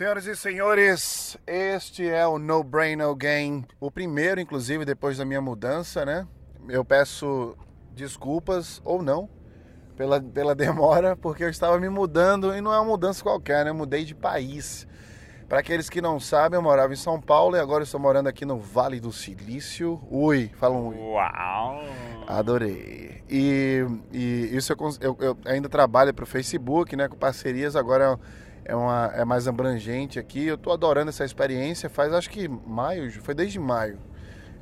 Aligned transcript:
Senhoras 0.00 0.26
e 0.26 0.34
senhores, 0.34 1.36
este 1.46 2.08
é 2.08 2.26
o 2.26 2.38
No 2.38 2.64
Brain 2.64 2.96
No 2.96 3.14
Game, 3.14 3.66
o 3.78 3.90
primeiro, 3.90 4.40
inclusive, 4.40 4.86
depois 4.86 5.18
da 5.18 5.26
minha 5.26 5.42
mudança, 5.42 6.06
né? 6.06 6.26
Eu 6.70 6.82
peço 6.82 7.54
desculpas 7.94 8.80
ou 8.82 9.02
não 9.02 9.28
pela, 9.98 10.18
pela 10.18 10.54
demora, 10.56 11.14
porque 11.14 11.44
eu 11.44 11.50
estava 11.50 11.78
me 11.78 11.90
mudando 11.90 12.56
e 12.56 12.62
não 12.62 12.72
é 12.72 12.78
uma 12.80 12.86
mudança 12.86 13.22
qualquer, 13.22 13.62
né? 13.62 13.72
Eu 13.72 13.74
mudei 13.74 14.02
de 14.06 14.14
país. 14.14 14.88
Para 15.46 15.60
aqueles 15.60 15.90
que 15.90 16.00
não 16.00 16.18
sabem, 16.18 16.56
eu 16.56 16.62
morava 16.62 16.94
em 16.94 16.96
São 16.96 17.20
Paulo 17.20 17.54
e 17.54 17.60
agora 17.60 17.84
estou 17.84 18.00
morando 18.00 18.26
aqui 18.28 18.46
no 18.46 18.58
Vale 18.58 19.00
do 19.00 19.12
Silício. 19.12 20.00
Ui, 20.10 20.50
fala 20.56 20.76
um 20.76 20.88
ui. 20.88 20.96
Uau! 20.96 21.82
Adorei. 22.26 23.22
E, 23.28 23.84
e 24.10 24.48
isso 24.56 24.72
eu, 24.72 24.78
eu- 25.02 25.16
eu 25.20 25.38
ainda 25.44 25.68
trabalho 25.68 26.14
para 26.14 26.22
o 26.22 26.26
Facebook, 26.26 26.96
né? 26.96 27.06
Com 27.06 27.18
parcerias, 27.18 27.76
agora 27.76 28.04
é, 28.14 28.18
uma, 28.74 29.10
é 29.14 29.24
mais 29.24 29.48
abrangente 29.48 30.18
aqui. 30.18 30.46
Eu 30.46 30.58
tô 30.58 30.70
adorando 30.72 31.08
essa 31.08 31.24
experiência. 31.24 31.88
Faz 31.88 32.12
acho 32.12 32.30
que 32.30 32.48
maio, 32.48 33.10
foi 33.22 33.34
desde 33.34 33.58
maio. 33.58 33.98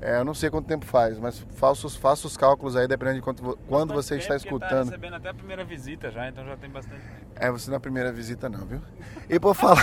É, 0.01 0.20
eu 0.20 0.25
não 0.25 0.33
sei 0.33 0.48
quanto 0.48 0.66
tempo 0.66 0.84
faz, 0.84 1.19
mas 1.19 1.41
faça 1.56 1.84
os, 1.84 1.97
faça 1.97 2.25
os 2.25 2.37
cálculos 2.37 2.77
aí, 2.77 2.87
dependendo 2.87 3.16
de 3.16 3.23
quanto, 3.23 3.59
quando 3.66 3.92
você 3.92 4.15
está 4.16 4.29
Tá 4.29 4.37
escutando. 4.37 4.84
recebendo 4.84 5.15
até 5.15 5.30
a 5.30 5.34
primeira 5.34 5.65
visita 5.65 6.09
já, 6.09 6.29
então 6.29 6.45
já 6.45 6.56
tem 6.56 6.70
bastante 6.70 7.01
tempo. 7.03 7.27
É, 7.34 7.51
você 7.51 7.69
na 7.69 7.80
primeira 7.80 8.12
visita 8.12 8.48
não, 8.48 8.65
viu? 8.65 8.80
E 9.29 9.41
por 9.41 9.56
falar, 9.56 9.77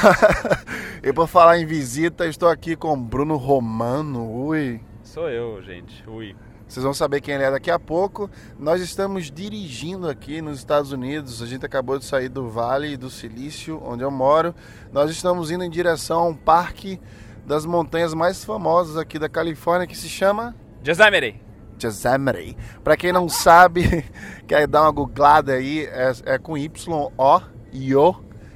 e 1.04 1.12
por 1.12 1.28
falar 1.28 1.58
em 1.60 1.66
visita, 1.66 2.26
estou 2.26 2.48
aqui 2.48 2.78
com 2.78 2.98
Bruno 2.98 3.36
Romano. 3.36 4.32
Ui. 4.32 4.80
Sou 5.04 5.30
eu, 5.30 5.62
gente. 5.62 6.08
Ui. 6.10 6.34
Vocês 6.68 6.84
vão 6.84 6.94
saber 6.94 7.22
quem 7.22 7.36
ele 7.36 7.44
é 7.44 7.52
daqui 7.52 7.70
a 7.70 7.78
pouco. 7.78 8.30
Nós 8.58 8.82
estamos 8.82 9.30
dirigindo 9.30 10.10
aqui 10.10 10.42
nos 10.42 10.58
Estados 10.58 10.92
Unidos. 10.92 11.42
A 11.42 11.46
gente 11.46 11.66
acabou 11.66 12.00
de 12.00 12.06
sair 12.06 12.28
do 12.28 12.50
Vale 12.50 12.98
do 12.98 13.10
Silício, 13.10 13.82
onde 13.86 14.04
eu 14.04 14.10
moro. 14.10 14.54
Nós 14.92 15.12
estamos 15.12 15.52
indo 15.52 15.64
em 15.64 15.70
direção 15.70 16.20
a 16.20 16.28
um 16.28 16.34
parque 16.34 17.00
das 17.46 17.66
montanhas 17.66 18.14
mais 18.14 18.44
famosas 18.44 18.98
aqui 18.98 19.20
da 19.20 19.30
Califórnia 19.30 19.86
que 19.86 19.96
se 19.96 20.10
chama 20.10 20.56
Yosemite. 20.86 21.40
Yosemite. 21.82 22.58
Para 22.84 22.98
quem 22.98 23.12
não 23.12 23.30
sabe, 23.30 24.04
quer 24.48 24.68
dar 24.68 24.82
uma 24.84 24.92
googlada 24.92 25.54
aí, 25.54 25.86
é, 25.86 26.12
é 26.26 26.38
com 26.40 26.58
Y 26.58 27.12
O 27.18 27.42
I 27.72 27.96
O 27.96 28.16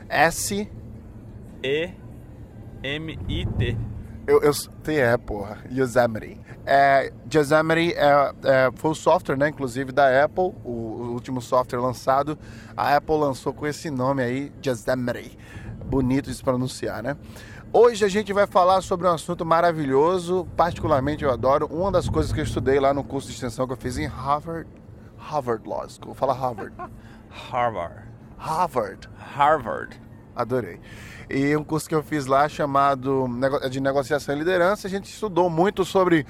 S 0.10 0.68
E 1.64 1.90
M 2.84 3.20
I 3.28 3.46
T. 3.46 3.89
Eu, 4.30 4.44
eu 4.44 4.54
tem 4.84 5.00
é, 5.00 5.18
porra. 5.18 5.58
Yosemite. 5.72 6.40
É, 6.64 7.12
Yosemite 7.34 7.96
é, 7.96 8.34
é, 8.44 8.72
foi 8.76 8.92
o 8.92 8.94
software, 8.94 9.36
né, 9.36 9.50
inclusive, 9.50 9.92
da 9.92 10.24
Apple, 10.24 10.54
o, 10.64 10.70
o 10.70 11.12
último 11.14 11.42
software 11.42 11.80
lançado. 11.80 12.38
A 12.78 12.96
Apple 12.96 13.18
lançou 13.18 13.52
com 13.52 13.66
esse 13.66 13.90
nome 13.90 14.22
aí, 14.22 14.52
Yosemite. 14.64 15.36
Bonito 15.84 16.30
de 16.30 16.36
se 16.36 16.44
pronunciar, 16.44 17.02
né? 17.02 17.18
Hoje 17.74 18.06
a 18.06 18.08
gente 18.08 18.32
vai 18.32 18.46
falar 18.46 18.82
sobre 18.82 19.08
um 19.08 19.12
assunto 19.12 19.44
maravilhoso, 19.44 20.48
particularmente 20.56 21.24
eu 21.24 21.32
adoro. 21.32 21.66
Uma 21.66 21.92
das 21.92 22.08
coisas 22.08 22.32
que 22.32 22.40
eu 22.40 22.44
estudei 22.44 22.80
lá 22.80 22.94
no 22.94 23.04
curso 23.04 23.28
de 23.28 23.34
extensão 23.34 23.66
que 23.66 23.74
eu 23.74 23.78
fiz 23.78 23.98
em 23.98 24.06
Harvard, 24.06 24.70
Harvard 25.18 25.68
Law 25.68 25.90
School. 25.90 26.14
Fala 26.14 26.34
Harvard. 26.34 26.76
Harvard. 27.52 28.04
Harvard. 28.38 29.10
Harvard. 29.18 30.09
Adorei. 30.40 30.80
E 31.30 31.56
um 31.58 31.64
curso 31.66 31.90
que 31.90 31.94
eu 31.94 32.02
fiz 32.02 32.26
lá 32.26 32.48
chamado 32.48 33.28
nego- 33.28 33.70
de 33.70 33.82
negociação 33.82 34.34
e 34.34 34.40
liderança, 34.40 34.88
a 34.88 34.90
gente 34.90 35.12
estudou 35.12 35.50
muito 35.50 35.84
sobre 35.84 36.26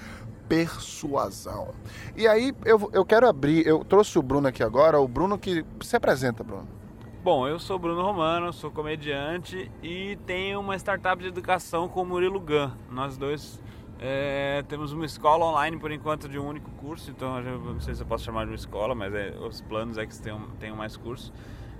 persuasão. 0.47 1.75
E 2.17 2.27
aí 2.27 2.51
eu, 2.65 2.89
eu 2.91 3.05
quero 3.05 3.27
abrir, 3.29 3.67
eu 3.67 3.85
trouxe 3.85 4.17
o 4.17 4.21
Bruno 4.23 4.47
aqui 4.47 4.63
agora, 4.63 4.99
o 4.99 5.07
Bruno 5.07 5.37
que 5.37 5.63
se 5.81 5.95
apresenta, 5.95 6.43
Bruno. 6.43 6.67
Bom, 7.23 7.47
eu 7.47 7.59
sou 7.59 7.77
Bruno 7.77 8.01
Romano, 8.01 8.51
sou 8.51 8.71
comediante 8.71 9.69
e 9.83 10.17
tenho 10.25 10.59
uma 10.59 10.75
startup 10.75 11.21
de 11.21 11.27
educação 11.29 11.87
com 11.87 12.01
o 12.01 12.05
Murilo 12.05 12.39
Gun. 12.39 12.71
Nós 12.89 13.15
dois 13.15 13.61
é, 13.99 14.63
temos 14.67 14.91
uma 14.91 15.05
escola 15.05 15.45
online 15.45 15.77
por 15.77 15.91
enquanto 15.91 16.27
de 16.27 16.39
um 16.39 16.47
único 16.47 16.71
curso, 16.71 17.11
então 17.11 17.37
eu 17.39 17.59
não 17.59 17.79
sei 17.79 17.93
se 17.93 18.01
eu 18.01 18.07
posso 18.07 18.23
chamar 18.23 18.45
de 18.45 18.51
uma 18.51 18.55
escola, 18.55 18.95
mas 18.95 19.13
é, 19.13 19.35
os 19.37 19.61
planos 19.61 19.99
é 19.99 20.05
que 20.07 20.19
tenham, 20.19 20.47
tenham 20.59 20.75
mais 20.75 20.97
cursos. 20.97 21.31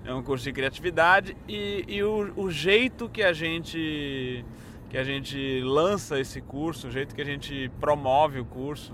É 0.10 0.14
um 0.16 0.24
curso 0.24 0.44
de 0.44 0.52
criatividade 0.52 1.38
e, 1.48 1.86
e 1.88 2.02
o, 2.02 2.34
o 2.36 2.50
jeito 2.50 3.08
que 3.08 3.22
a 3.22 3.32
gente 3.32 4.44
que 4.90 4.98
a 4.98 5.04
gente 5.04 5.62
lança 5.62 6.20
esse 6.20 6.42
curso, 6.42 6.88
o 6.88 6.92
jeito 6.92 7.14
que 7.14 7.22
a 7.22 7.26
gente 7.26 7.70
promove 7.80 8.40
o 8.40 8.46
curso, 8.46 8.92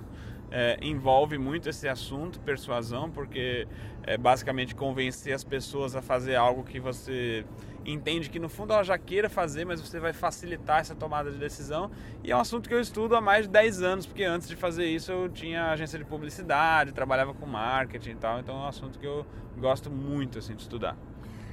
é, 0.51 0.77
envolve 0.81 1.37
muito 1.37 1.69
esse 1.69 1.87
assunto, 1.87 2.39
persuasão, 2.39 3.09
porque 3.09 3.67
é 4.03 4.17
basicamente 4.17 4.75
convencer 4.75 5.33
as 5.33 5.43
pessoas 5.43 5.95
a 5.95 6.01
fazer 6.01 6.35
algo 6.35 6.63
que 6.63 6.79
você 6.79 7.45
entende 7.85 8.29
que 8.29 8.39
no 8.39 8.49
fundo 8.49 8.73
ela 8.73 8.83
já 8.83 8.97
queira 8.97 9.29
fazer, 9.29 9.65
mas 9.65 9.79
você 9.79 9.99
vai 9.99 10.11
facilitar 10.11 10.79
essa 10.79 10.95
tomada 10.95 11.31
de 11.31 11.37
decisão. 11.37 11.91
E 12.23 12.31
é 12.31 12.35
um 12.35 12.39
assunto 12.39 12.67
que 12.67 12.73
eu 12.73 12.81
estudo 12.81 13.15
há 13.15 13.21
mais 13.21 13.45
de 13.45 13.51
10 13.51 13.81
anos, 13.81 14.05
porque 14.05 14.23
antes 14.23 14.47
de 14.47 14.55
fazer 14.55 14.85
isso 14.85 15.11
eu 15.11 15.29
tinha 15.29 15.71
agência 15.71 15.99
de 15.99 16.05
publicidade, 16.05 16.91
trabalhava 16.91 17.33
com 17.33 17.45
marketing 17.45 18.11
e 18.11 18.15
tal, 18.15 18.39
então 18.39 18.55
é 18.55 18.59
um 18.59 18.67
assunto 18.67 18.97
que 18.97 19.05
eu 19.05 19.25
gosto 19.57 19.91
muito 19.91 20.39
assim 20.39 20.55
de 20.55 20.61
estudar. 20.61 20.97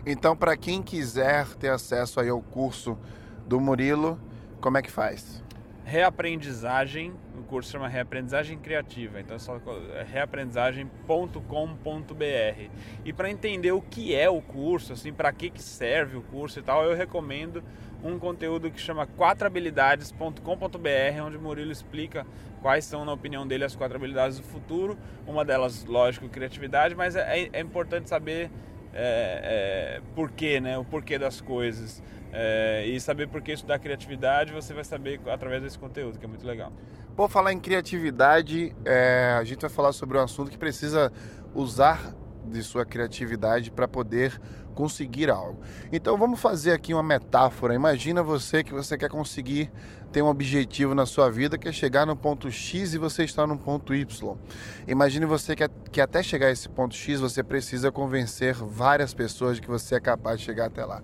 Então, 0.05 0.37
para 0.37 0.57
quem 0.57 0.83
quiser 0.83 1.47
ter 1.55 1.69
acesso 1.69 2.19
aí 2.19 2.29
ao 2.29 2.43
curso 2.43 2.99
do 3.47 3.61
Murilo, 3.61 4.19
como 4.61 4.77
é 4.77 4.83
que 4.83 4.91
faz? 4.91 5.43
Reaprendizagem, 5.85 7.13
o 7.37 7.43
curso 7.43 7.73
chama 7.73 7.89
Reaprendizagem 7.89 8.57
Criativa, 8.59 9.21
então 9.21 9.37
é 9.37 9.39
só 9.39 9.61
é 9.95 10.03
reaprendizagem.com.br. 10.05 12.71
E 13.05 13.13
para 13.13 13.31
entender 13.31 13.73
o 13.73 13.83
que 13.83 14.15
é 14.15 14.31
o 14.31 14.41
curso, 14.41 14.93
assim, 14.93 15.13
para 15.13 15.33
que 15.33 15.51
que 15.51 15.61
serve 15.61 16.17
o 16.17 16.23
curso 16.23 16.61
e 16.61 16.63
tal, 16.63 16.85
eu 16.85 16.97
recomendo 16.97 17.65
um 18.03 18.19
conteúdo 18.19 18.71
que 18.71 18.81
chama 18.81 19.07
quatrohabilidades.com.br, 19.07 21.23
onde 21.25 21.37
Murilo 21.37 21.73
explica 21.73 22.27
quais 22.61 22.85
são, 22.85 23.05
na 23.05 23.13
opinião 23.13 23.47
dele, 23.47 23.65
as 23.65 23.77
quatro 23.77 23.97
habilidades 23.97 24.39
do 24.39 24.45
futuro. 24.45 24.97
Uma 25.27 25.45
delas, 25.45 25.85
lógico, 25.85 26.29
criatividade, 26.29 26.95
mas 26.95 27.17
é, 27.17 27.49
é 27.53 27.61
importante 27.61 28.09
saber 28.09 28.51
é, 28.95 29.95
é, 29.95 30.01
porquê, 30.15 30.61
né? 30.61 30.79
O 30.79 30.85
porquê 30.85 31.19
das 31.19 31.41
coisas. 31.41 32.03
É, 32.33 32.87
e 32.87 32.99
saber 32.99 33.29
por 33.29 33.43
que 33.43 33.53
estudar 33.53 33.79
criatividade, 33.79 34.53
você 34.53 34.73
vai 34.73 34.85
saber 34.85 35.21
através 35.27 35.63
desse 35.63 35.79
conteúdo, 35.79 36.19
que 36.19 36.25
é 36.25 36.29
muito 36.29 36.47
legal. 36.47 36.73
Por 37.15 37.29
falar 37.29 37.53
em 37.53 37.61
criatividade, 37.61 38.75
é, 38.85 39.37
a 39.39 39.45
gente 39.45 39.61
vai 39.61 39.71
falar 39.71 39.93
sobre 39.93 40.17
um 40.17 40.23
assunto 40.23 40.51
que 40.51 40.57
precisa 40.57 41.13
usar 41.55 42.15
de 42.47 42.63
sua 42.63 42.85
criatividade 42.85 43.71
para 43.71 43.87
poder 43.87 44.41
conseguir 44.75 45.31
algo. 45.31 45.61
Então 45.93 46.17
vamos 46.17 46.41
fazer 46.41 46.73
aqui 46.73 46.95
uma 46.95 47.03
metáfora. 47.03 47.75
Imagina 47.75 48.23
você 48.23 48.65
que 48.65 48.73
você 48.73 48.97
quer 48.97 49.09
conseguir 49.09 49.71
ter 50.11 50.23
um 50.23 50.27
objetivo 50.27 50.95
na 50.95 51.07
sua 51.07 51.31
vida 51.31 51.57
que 51.57 51.69
é 51.69 51.73
chegar 51.73 52.07
no 52.07 52.17
ponto 52.17 52.51
X 52.51 52.95
e 52.95 52.99
você 52.99 53.25
está 53.25 53.47
no 53.47 53.59
ponto 53.59 53.95
Y. 53.95 54.37
Imagine 54.89 55.27
você 55.27 55.55
que, 55.55 55.69
que 55.91 56.01
até 56.01 56.23
chegar 56.23 56.49
a 56.49 56.51
esse 56.51 56.69
ponto 56.69 56.95
X 56.95 57.21
você 57.21 57.43
precisa 57.43 57.93
convencer 57.93 58.55
várias 58.55 59.15
pessoas 59.15 59.57
de 59.57 59.63
que 59.63 59.69
você 59.69 59.97
é 59.97 60.01
capaz 60.01 60.39
de 60.39 60.47
chegar 60.47 60.67
até 60.67 60.85
lá. 60.85 61.03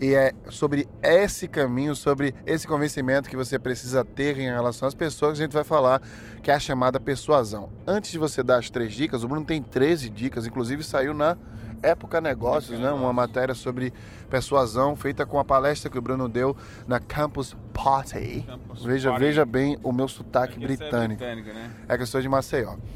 E 0.00 0.14
é 0.14 0.32
sobre 0.50 0.86
esse 1.02 1.48
caminho, 1.48 1.94
sobre 1.94 2.34
esse 2.44 2.66
convencimento 2.66 3.30
que 3.30 3.36
você 3.36 3.58
precisa 3.58 4.04
ter 4.04 4.38
em 4.38 4.44
relação 4.44 4.86
às 4.86 4.94
pessoas 4.94 5.38
a 5.38 5.42
gente 5.42 5.52
vai 5.52 5.64
falar, 5.64 6.02
que 6.42 6.50
é 6.50 6.54
a 6.54 6.60
chamada 6.60 7.00
persuasão. 7.00 7.70
Antes 7.86 8.10
de 8.10 8.18
você 8.18 8.42
dar 8.42 8.58
as 8.58 8.68
três 8.68 8.92
dicas, 8.92 9.24
o 9.24 9.28
Bruno 9.28 9.46
tem 9.46 9.62
13 9.62 10.10
dicas, 10.10 10.46
inclusive 10.46 10.84
saiu 10.84 11.14
na 11.14 11.36
Época 11.82 12.20
Negócios, 12.20 12.78
né? 12.78 12.90
uma 12.90 13.12
matéria 13.12 13.54
sobre 13.54 13.92
persuasão 14.28 14.96
feita 14.96 15.24
com 15.24 15.38
a 15.38 15.44
palestra 15.44 15.90
que 15.90 15.98
o 15.98 16.02
Bruno 16.02 16.28
deu 16.28 16.56
na 16.86 16.98
Campus 16.98 17.56
Party. 17.72 18.44
Campus 18.46 18.84
veja, 18.84 19.10
Party. 19.10 19.24
veja 19.24 19.44
bem 19.44 19.78
o 19.82 19.92
meu 19.92 20.08
sotaque 20.08 20.56
é 20.56 20.66
britânico. 20.66 21.22
britânico, 21.22 21.52
né? 21.52 21.70
É 21.88 21.96
que 21.96 22.02
eu 22.02 22.06
sou 22.06 22.20
de 22.20 22.28
Maceió. 22.28 22.74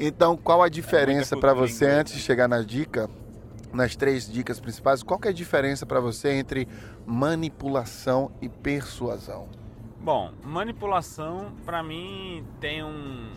Então, 0.00 0.36
qual 0.36 0.62
a 0.62 0.68
diferença 0.68 1.36
para 1.36 1.52
cultura 1.52 1.72
você 1.72 1.86
antes 1.86 2.14
de 2.14 2.20
chegar 2.20 2.46
na 2.46 2.62
dica, 2.62 3.10
nas 3.72 3.94
três 3.96 4.30
dicas 4.30 4.58
principais? 4.60 5.02
Qual 5.02 5.20
é 5.24 5.28
a 5.28 5.32
diferença 5.32 5.84
para 5.86 6.00
você 6.00 6.32
entre 6.32 6.66
manipulação 7.06 8.30
e 8.40 8.48
persuasão? 8.48 9.48
Bom, 10.00 10.32
manipulação 10.42 11.52
para 11.64 11.82
mim 11.82 12.44
tem 12.60 12.82
um, 12.82 13.30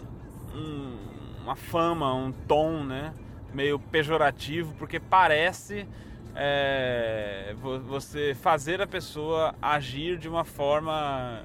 um- 0.55 0.97
uma 1.43 1.55
fama, 1.55 2.13
um 2.13 2.31
tom, 2.31 2.83
né, 2.83 3.13
meio 3.53 3.79
pejorativo, 3.79 4.73
porque 4.77 4.99
parece 4.99 5.87
é, 6.33 7.53
vo- 7.57 7.79
você 7.79 8.33
fazer 8.33 8.81
a 8.81 8.87
pessoa 8.87 9.53
agir 9.61 10.17
de 10.17 10.29
uma 10.29 10.45
forma 10.45 11.41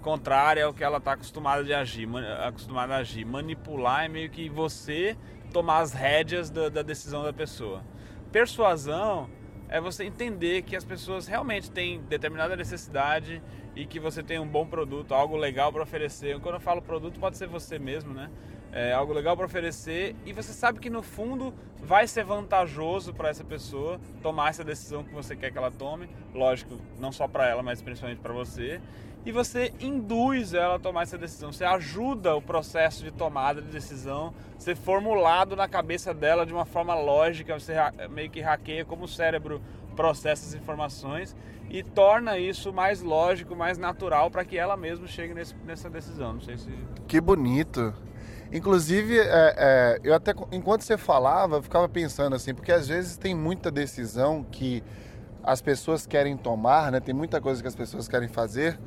contrária 0.00 0.64
ao 0.64 0.72
que 0.72 0.82
ela 0.82 0.96
está 0.96 1.12
acostumada 1.12 1.76
agir, 1.78 2.08
acostumada 2.46 2.94
a 2.94 2.96
agir. 2.98 3.26
Manipular 3.26 4.04
é 4.06 4.08
meio 4.08 4.30
que 4.30 4.48
você 4.48 5.16
tomar 5.52 5.80
as 5.80 5.92
rédeas 5.92 6.48
da, 6.50 6.68
da 6.70 6.80
decisão 6.82 7.22
da 7.22 7.32
pessoa. 7.32 7.82
Persuasão 8.32 9.28
é 9.68 9.78
você 9.78 10.04
entender 10.04 10.62
que 10.62 10.74
as 10.74 10.84
pessoas 10.84 11.26
realmente 11.26 11.70
têm 11.70 12.00
determinada 12.00 12.56
necessidade 12.56 13.42
e 13.76 13.84
que 13.84 14.00
você 14.00 14.22
tem 14.22 14.38
um 14.38 14.48
bom 14.48 14.66
produto, 14.66 15.12
algo 15.12 15.36
legal 15.36 15.70
para 15.70 15.82
oferecer. 15.82 16.40
Quando 16.40 16.54
eu 16.54 16.60
falo 16.60 16.80
produto, 16.80 17.20
pode 17.20 17.36
ser 17.36 17.46
você 17.46 17.78
mesmo, 17.78 18.14
né? 18.14 18.30
É 18.72 18.92
algo 18.92 19.12
legal 19.12 19.36
para 19.36 19.44
oferecer 19.44 20.16
e 20.24 20.32
você 20.32 20.52
sabe 20.52 20.80
que 20.80 20.88
no 20.88 21.02
fundo 21.02 21.52
vai 21.82 22.06
ser 22.06 22.24
vantajoso 22.24 23.12
para 23.12 23.28
essa 23.28 23.44
pessoa 23.44 24.00
tomar 24.22 24.48
essa 24.48 24.64
decisão 24.64 25.04
que 25.04 25.12
você 25.12 25.36
quer 25.36 25.50
que 25.52 25.58
ela 25.58 25.70
tome, 25.70 26.08
lógico, 26.32 26.78
não 26.98 27.12
só 27.12 27.28
para 27.28 27.46
ela, 27.46 27.62
mas 27.62 27.82
principalmente 27.82 28.20
para 28.20 28.32
você. 28.32 28.80
E 29.24 29.30
você 29.30 29.72
induz 29.78 30.54
ela 30.54 30.76
a 30.76 30.78
tomar 30.78 31.02
essa 31.02 31.18
decisão, 31.18 31.52
você 31.52 31.64
ajuda 31.64 32.34
o 32.34 32.42
processo 32.42 33.04
de 33.04 33.10
tomada 33.12 33.60
de 33.60 33.68
decisão 33.68 34.34
ser 34.58 34.74
formulado 34.74 35.54
na 35.54 35.68
cabeça 35.68 36.14
dela 36.14 36.46
de 36.46 36.52
uma 36.52 36.64
forma 36.64 36.94
lógica, 36.94 37.58
você 37.58 37.74
meio 38.10 38.30
que 38.30 38.40
hackeia 38.40 38.84
como 38.84 39.04
o 39.04 39.08
cérebro 39.08 39.60
processa 39.94 40.46
as 40.46 40.54
informações 40.54 41.36
e 41.70 41.82
torna 41.82 42.38
isso 42.38 42.72
mais 42.72 43.02
lógico, 43.02 43.54
mais 43.54 43.78
natural 43.78 44.30
para 44.30 44.44
que 44.44 44.56
ela 44.56 44.76
mesma 44.76 45.06
chegue 45.06 45.34
nesse, 45.34 45.54
nessa 45.64 45.88
decisão. 45.88 46.34
Não 46.34 46.40
sei 46.40 46.58
se. 46.58 46.70
Que 47.06 47.20
bonito. 47.20 47.94
Inclusive, 48.52 49.18
é, 49.18 49.24
é, 49.56 50.00
eu 50.04 50.14
até 50.14 50.34
enquanto 50.52 50.82
você 50.82 50.98
falava, 50.98 51.56
eu 51.56 51.62
ficava 51.62 51.88
pensando 51.88 52.36
assim, 52.36 52.54
porque 52.54 52.70
às 52.70 52.86
vezes 52.86 53.16
tem 53.16 53.34
muita 53.34 53.70
decisão 53.70 54.44
que 54.50 54.82
as 55.42 55.62
pessoas 55.62 56.06
querem 56.06 56.36
tomar, 56.36 56.92
né? 56.92 57.00
Tem 57.00 57.14
muita 57.14 57.40
coisa 57.40 57.62
que 57.62 57.68
as 57.68 57.74
pessoas 57.74 58.06
querem 58.06 58.28
fazer 58.28 58.78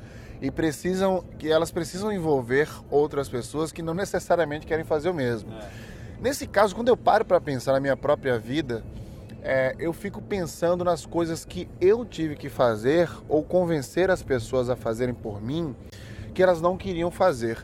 e 0.41 0.51
precisam 0.51 1.23
que 1.39 1.51
elas 1.51 1.71
precisam 1.71 2.11
envolver 2.11 2.69
outras 2.91 3.27
pessoas 3.27 3.71
que 3.71 3.81
não 3.81 3.93
necessariamente 3.93 4.67
querem 4.67 4.85
fazer 4.85 5.09
o 5.09 5.13
mesmo. 5.13 5.51
É. 5.51 5.95
Nesse 6.21 6.47
caso, 6.47 6.75
quando 6.75 6.87
eu 6.87 6.95
paro 6.95 7.25
para 7.25 7.41
pensar 7.41 7.73
na 7.73 7.79
minha 7.79 7.97
própria 7.97 8.37
vida, 8.37 8.83
é, 9.41 9.75
eu 9.77 9.91
fico 9.93 10.21
pensando 10.21 10.83
nas 10.83 11.05
coisas 11.05 11.43
que 11.43 11.67
eu 11.81 12.05
tive 12.05 12.35
que 12.35 12.49
fazer 12.49 13.09
ou 13.27 13.43
convencer 13.43 14.09
as 14.09 14.23
pessoas 14.23 14.69
a 14.69 14.75
fazerem 14.75 15.13
por 15.13 15.41
mim 15.41 15.75
que 16.33 16.41
elas 16.41 16.61
não 16.61 16.77
queriam 16.77 17.11
fazer. 17.11 17.57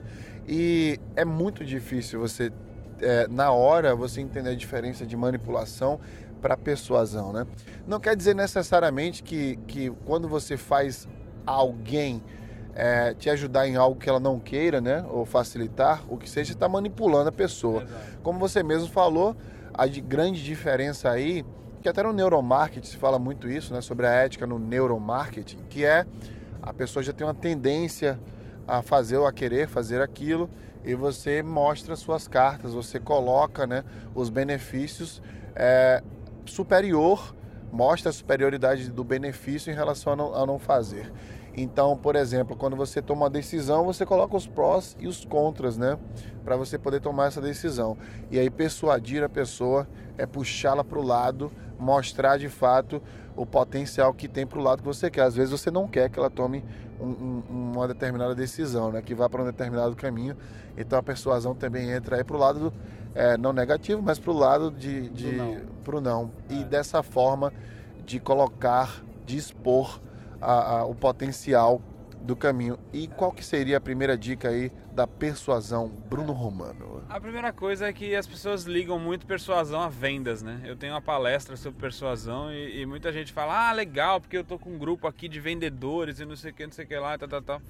E 0.48 1.00
é 1.16 1.24
muito 1.24 1.64
difícil 1.64 2.20
você, 2.20 2.52
é, 3.00 3.28
na 3.28 3.52
hora, 3.52 3.96
você 3.96 4.22
entender 4.22 4.50
a 4.50 4.56
diferença 4.56 5.06
de 5.06 5.16
manipulação 5.16 6.00
para 6.42 6.58
persuasão, 6.58 7.32
né? 7.32 7.46
Não 7.88 8.00
quer 8.00 8.16
dizer 8.16 8.36
necessariamente 8.36 9.22
que, 9.22 9.58
que 9.68 9.92
quando 10.06 10.28
você 10.28 10.58
faz 10.58 11.08
alguém 11.46 12.22
é, 12.74 13.14
te 13.14 13.30
ajudar 13.30 13.68
em 13.68 13.76
algo 13.76 14.00
que 14.00 14.10
ela 14.10 14.20
não 14.20 14.40
queira, 14.40 14.82
né? 14.82 15.06
Ou 15.10 15.26
facilitar, 15.26 16.04
o 16.10 16.18
que 16.18 16.30
seja, 16.30 16.54
está 16.54 16.68
manipulando 16.68 17.30
a 17.30 17.32
pessoa. 17.32 17.84
Exato. 17.84 18.20
Como 18.24 18.40
você 18.40 18.64
mesmo 18.64 18.88
falou, 18.88 19.36
a 19.74 19.86
de 19.88 20.02
grande 20.02 20.44
diferença 20.44 21.10
aí, 21.10 21.46
que 21.82 21.90
até 21.90 22.04
no 22.04 22.14
neuromarketing 22.14 22.88
se 22.88 22.98
fala 22.98 23.20
muito 23.20 23.48
isso, 23.50 23.74
né? 23.74 23.82
Sobre 23.82 24.08
a 24.08 24.12
ética 24.12 24.48
no 24.48 24.58
neuromarketing, 24.58 25.60
que 25.70 25.86
é 25.86 26.06
a 26.62 26.74
pessoa 26.74 27.02
já 27.02 27.12
tem 27.12 27.26
uma 27.26 27.34
tendência 27.34 28.20
a 28.72 28.82
fazer 28.82 29.18
ou 29.18 29.28
a 29.28 29.34
querer 29.34 29.68
fazer 29.68 30.02
aquilo 30.02 30.50
e 30.82 30.96
você 30.96 31.44
mostra 31.44 31.94
suas 31.98 32.26
cartas, 32.26 32.74
você 32.74 33.02
coloca 33.02 33.68
né, 33.68 33.84
os 34.16 34.30
benefícios 34.30 35.22
é, 35.54 36.02
superior, 36.46 37.36
mostra 37.70 38.10
a 38.10 38.14
superioridade 38.14 38.90
do 38.90 39.04
benefício 39.04 39.70
em 39.72 39.76
relação 39.76 40.14
a 40.14 40.16
não, 40.16 40.36
a 40.36 40.46
não 40.46 40.58
fazer. 40.58 41.12
Então, 41.56 41.98
por 41.98 42.16
exemplo, 42.16 42.56
quando 42.56 42.78
você 42.78 43.02
toma 43.02 43.24
uma 43.24 43.30
decisão, 43.30 43.84
você 43.84 44.06
coloca 44.06 44.38
os 44.38 44.48
prós 44.48 44.96
e 44.98 45.06
os 45.06 45.26
contras, 45.26 45.78
né? 45.78 45.98
Para 46.46 46.56
você 46.56 46.78
poder 46.78 47.02
tomar 47.02 47.28
essa 47.28 47.42
decisão. 47.42 47.98
E 48.32 48.40
aí, 48.40 48.50
persuadir 48.50 49.22
a 49.22 49.28
pessoa 49.28 49.86
é 50.18 50.26
puxá-la 50.26 50.82
para 50.82 50.98
o 50.98 51.04
lado, 51.04 51.52
mostrar 51.78 52.38
de 52.38 52.48
fato 52.48 53.02
o 53.36 53.46
potencial 53.46 54.14
que 54.14 54.28
tem 54.28 54.46
para 54.46 54.60
o 54.60 54.62
lado 54.62 54.80
que 54.80 54.88
você 54.88 55.10
quer. 55.10 55.24
Às 55.24 55.36
vezes 55.36 55.52
você 55.52 55.72
não 55.72 55.88
quer 55.88 56.10
que 56.10 56.20
ela 56.20 56.30
tome 56.30 56.64
um, 57.00 57.06
um, 57.06 57.72
uma 57.74 57.88
determinada 57.88 58.36
decisão, 58.36 58.92
né? 58.92 59.02
Que 59.02 59.16
vá 59.16 59.30
para 59.30 59.42
um 59.42 59.46
determinado 59.46 59.96
caminho. 59.96 60.36
Então 60.78 60.98
a 60.98 61.04
persuasão 61.04 61.56
também 61.56 61.92
entra 61.92 62.18
aí 62.18 62.24
para 62.24 62.36
o 62.36 62.40
lado 62.40 62.60
do, 62.60 62.74
é, 63.16 63.38
não 63.38 63.54
negativo, 63.54 64.02
mas 64.02 64.20
para 64.20 64.32
o 64.32 64.38
lado 64.38 64.72
de, 64.72 65.10
de 65.10 65.62
para 65.84 65.96
o 65.96 66.02
não. 66.02 66.32
E 66.50 66.62
é. 66.62 66.64
dessa 66.64 67.02
forma 67.04 67.52
de 68.06 68.20
colocar, 68.20 69.04
de 69.26 69.38
expor 69.38 70.00
a, 70.40 70.80
a, 70.80 70.86
o 70.86 70.96
potencial 70.96 71.82
do 72.22 72.36
caminho. 72.36 72.78
E 72.94 73.08
qual 73.08 73.32
que 73.32 73.44
seria 73.44 73.78
a 73.78 73.82
primeira 73.82 74.18
dica 74.18 74.50
aí 74.50 74.72
da 74.94 75.08
persuasão, 75.08 75.90
Bruno 75.90 76.32
Romano? 76.34 77.04
A 77.10 77.20
primeira 77.20 77.52
coisa 77.52 77.88
é 77.88 77.94
que 77.94 78.16
as 78.16 78.28
pessoas 78.28 78.64
ligam 78.64 79.00
muito 79.00 79.26
persuasão 79.26 79.82
a 79.82 79.90
vendas, 79.90 80.42
né? 80.42 80.62
Eu 80.64 80.76
tenho 80.76 80.94
uma 80.94 81.02
palestra 81.02 81.56
sobre 81.58 81.80
persuasão 81.80 82.54
e, 82.54 82.82
e 82.82 82.86
muita 82.86 83.12
gente 83.12 83.34
fala, 83.34 83.70
ah, 83.70 83.72
legal, 83.72 84.22
porque 84.22 84.38
eu 84.38 84.44
tô 84.44 84.60
com 84.60 84.72
um 84.72 84.78
grupo 84.78 85.08
aqui 85.08 85.28
de 85.28 85.40
vendedores 85.40 86.20
e 86.20 86.26
não 86.26 86.36
sei 86.36 86.52
o 86.52 86.54
que, 86.54 86.66
não 86.66 86.74
sei 86.74 86.86
o 86.86 86.88
que 86.88 86.98
lá, 86.98 87.18
tal, 87.18 87.28
tal, 87.28 87.42
tal. 87.42 87.62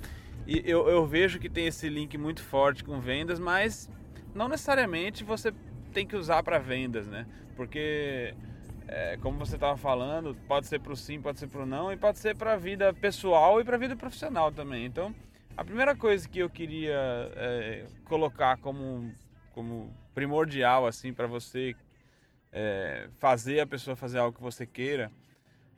E 0.46 0.62
eu, 0.66 0.88
eu 0.90 1.06
vejo 1.06 1.40
que 1.40 1.50
tem 1.50 1.68
esse 1.68 1.88
link 1.88 2.18
muito 2.18 2.42
forte 2.44 2.84
com 2.84 3.00
vendas, 3.00 3.40
mas 3.40 3.90
não 4.34 4.48
necessariamente 4.48 5.24
você 5.24 5.54
tem 5.94 6.06
que 6.06 6.16
usar 6.16 6.44
para 6.44 6.58
vendas, 6.58 7.08
né? 7.08 7.26
Porque 7.56 8.34
é, 8.92 9.18
como 9.22 9.40
você 9.40 9.56
estava 9.56 9.78
falando, 9.78 10.36
pode 10.48 10.68
ser 10.68 10.80
para 10.80 10.92
o 10.92 10.96
sim, 10.98 11.22
pode 11.22 11.40
ser 11.40 11.48
para 11.48 11.64
o 11.64 11.66
não 11.66 11.92
e 11.94 11.98
pode 11.98 12.20
ser 12.20 12.36
para 12.36 12.54
a 12.54 12.58
vida 12.58 12.94
pessoal 12.94 13.62
e 13.62 13.64
para 13.64 13.78
a 13.78 13.80
vida 13.80 13.96
profissional 13.96 14.52
também. 14.52 14.86
Então, 14.86 15.16
a 15.56 15.64
primeira 15.64 15.96
coisa 15.96 16.28
que 16.28 16.40
eu 16.40 16.50
queria 16.50 17.32
é, 17.38 17.86
colocar 18.04 18.58
como, 18.58 19.10
como 19.54 19.90
primordial 20.14 20.86
assim 20.86 21.14
para 21.14 21.26
você 21.26 21.74
é, 22.52 23.08
fazer 23.18 23.62
a 23.62 23.66
pessoa 23.66 23.96
fazer 23.96 24.20
algo 24.20 24.36
que 24.36 24.44
você 24.44 24.66
queira, 24.66 25.10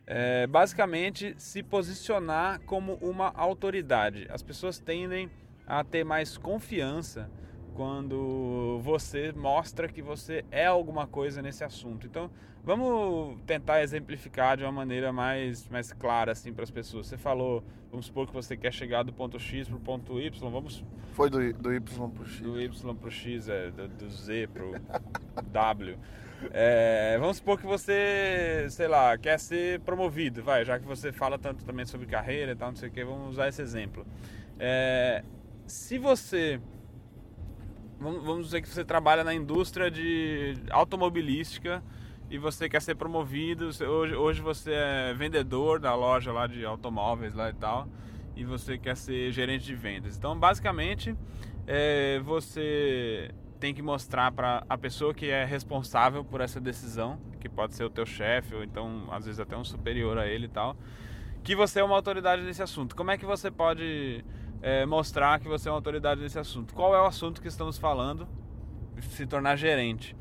é 0.07 0.48
basicamente 0.48 1.36
se 1.38 1.62
posicionar 1.62 2.62
como 2.62 2.95
uma 2.95 3.31
autoridade. 3.36 4.27
As 4.31 4.42
pessoas 4.42 4.80
tendem 4.80 5.30
a 5.68 5.83
ter 5.83 6.04
mais 6.04 6.36
confiança 6.36 7.30
quando 7.74 8.80
você 8.84 9.31
mostra 9.31 9.88
que 9.88 10.02
você 10.02 10.46
é 10.52 10.66
alguma 10.66 11.08
coisa 11.08 11.42
nesse 11.42 11.64
assunto. 11.64 12.06
Então, 12.08 12.30
vamos 12.64 13.40
tentar 13.46 13.81
exemplificar 13.81 14.58
de 14.58 14.64
uma 14.64 14.72
maneira 14.72 15.12
mais, 15.12 15.68
mais 15.68 15.92
clara 15.92 16.31
assim 16.31 16.54
para 16.54 16.64
as 16.64 16.72
pessoas. 16.72 17.08
Você 17.08 17.18
falou, 17.18 17.64
vamos 17.92 18.06
supor 18.06 18.28
que 18.28 18.34
você 18.34 18.56
quer 18.56 18.72
chegar 18.72 19.04
do 19.04 19.12
ponto 19.12 19.40
X 19.40 19.68
para 19.68 19.78
o 19.78 19.80
ponto 19.80 20.20
Y, 20.20 20.50
vamos 20.50 20.84
Foi 21.14 21.30
do, 21.30 21.54
do 21.54 21.74
Y 21.74 22.10
para 22.10 22.24
o 22.24 22.25
X. 22.25 22.42
Do 22.42 22.62
Y 22.62 22.96
para 22.96 23.08
o 23.08 23.12
X, 23.12 23.50
é, 23.50 23.72
do, 23.72 23.88
do 23.88 24.10
Z 24.10 24.48
para 24.54 24.66
o 24.66 24.74
W. 25.52 25.98
É, 26.52 27.18
vamos 27.19 27.38
supor 27.38 27.58
que 27.58 27.66
você, 27.66 28.68
sei 28.69 28.88
lá, 28.88 29.18
quer 29.18 29.40
ser 29.40 29.80
promovido, 29.81 30.44
vai, 30.44 30.66
já 30.66 30.78
que 30.78 30.86
você 30.86 31.12
fala 31.12 31.40
tanto 31.40 31.64
também 31.64 31.86
sobre 31.86 32.06
carreira 32.06 32.52
e 32.52 32.56
tal, 32.56 32.69
não 32.69 32.76
sei 32.76 32.90
o 32.90 32.92
que, 32.92 33.04
vamos 33.04 33.30
usar 33.30 33.48
esse 33.48 33.62
exemplo. 33.62 34.06
É, 34.60 35.24
se 35.66 35.98
você 35.98 36.60
vamos 38.04 38.46
dizer 38.46 38.62
que 38.62 38.68
você 38.68 38.84
trabalha 38.84 39.24
na 39.24 39.34
indústria 39.34 39.90
de 39.90 40.56
automobilística 40.70 41.84
e 42.30 42.38
você 42.38 42.68
quer 42.68 42.82
ser 42.82 42.96
promovido, 42.96 43.66
hoje, 43.66 44.16
hoje 44.16 44.42
você 44.42 44.72
é 44.74 45.14
vendedor 45.14 45.80
da 45.80 45.96
loja 45.96 46.32
lá 46.32 46.48
de 46.48 46.66
automóveis 46.66 47.34
lá 47.34 47.50
e 47.50 47.54
tal, 47.54 47.88
e 48.36 48.44
você 48.44 48.78
quer 48.78 48.98
ser 48.98 49.31
gerente 49.31 49.66
de 49.66 49.76
vendas. 49.76 50.18
Então, 50.18 50.38
basicamente, 50.38 51.16
é, 51.68 52.19
você 52.19 53.31
tem 53.60 53.74
que 53.74 53.81
mostrar 53.81 54.31
para 54.31 54.66
a 54.68 54.78
pessoa 54.78 55.14
que 55.14 55.30
é 55.30 55.45
responsável 55.45 56.26
por 56.26 56.42
essa 56.42 56.60
decisão, 56.60 57.18
que 57.40 57.48
pode 57.48 57.76
ser 57.76 57.86
o 57.86 57.90
teu 57.90 58.06
chefe 58.06 58.54
ou 58.54 58.64
então 58.64 59.07
às 59.12 59.26
vezes 59.26 59.40
até 59.40 59.56
um 59.56 59.64
superior 59.64 60.18
a 60.18 60.28
ele 60.28 60.45
e 60.45 60.50
tal, 60.50 60.76
que 61.44 61.56
você 61.56 61.80
é 61.80 61.83
uma 61.83 61.95
autoridade 61.95 62.42
nesse 62.42 62.62
assunto. 62.62 62.95
Como 62.95 63.12
é 63.12 63.18
que 63.18 63.26
você 63.26 63.50
pode 63.50 64.24
é, 64.64 64.86
mostrar 64.86 65.42
que 65.42 65.48
você 65.48 65.68
é 65.68 65.72
uma 65.72 65.78
autoridade 65.78 66.22
nesse 66.22 66.40
assunto. 66.40 66.74
Qual 66.74 66.96
é 66.96 67.02
o 67.02 67.06
assunto 67.06 67.42
que 67.42 67.50
estamos 67.50 67.78
falando? 67.78 68.26
Se 69.02 69.28
tornar 69.28 69.58
gerente. 69.58 70.16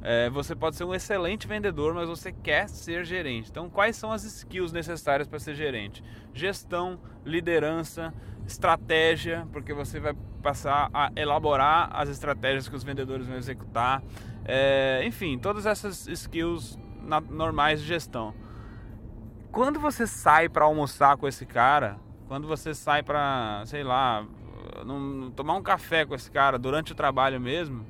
É, 0.00 0.30
você 0.30 0.54
pode 0.54 0.76
ser 0.76 0.84
um 0.84 0.94
excelente 0.94 1.48
vendedor, 1.48 1.92
mas 1.92 2.08
você 2.08 2.30
quer 2.30 2.68
ser 2.68 3.04
gerente. 3.04 3.50
Então, 3.50 3.68
quais 3.68 3.96
são 3.96 4.12
as 4.12 4.22
skills 4.22 4.72
necessárias 4.72 5.26
para 5.26 5.40
ser 5.40 5.56
gerente? 5.56 6.04
Gestão, 6.32 7.00
liderança, 7.24 8.14
estratégia, 8.46 9.46
porque 9.52 9.74
você 9.74 9.98
vai 9.98 10.14
passar 10.40 10.88
a 10.94 11.10
elaborar 11.16 11.90
as 11.92 12.08
estratégias 12.08 12.68
que 12.68 12.76
os 12.76 12.84
vendedores 12.84 13.26
vão 13.26 13.36
executar. 13.36 14.04
É, 14.44 15.02
enfim, 15.04 15.36
todas 15.36 15.66
essas 15.66 16.06
skills 16.06 16.78
normais 17.28 17.80
de 17.80 17.88
gestão. 17.88 18.32
Quando 19.50 19.80
você 19.80 20.06
sai 20.06 20.48
para 20.48 20.64
almoçar 20.64 21.16
com 21.16 21.26
esse 21.26 21.44
cara, 21.44 21.98
quando 22.30 22.46
você 22.46 22.72
sai 22.72 23.02
para, 23.02 23.64
sei 23.66 23.82
lá, 23.82 24.24
num, 24.86 25.32
tomar 25.32 25.54
um 25.54 25.62
café 25.62 26.06
com 26.06 26.14
esse 26.14 26.30
cara 26.30 26.60
durante 26.60 26.92
o 26.92 26.94
trabalho 26.94 27.40
mesmo, 27.40 27.84